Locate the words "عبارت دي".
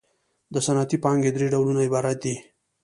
1.87-2.35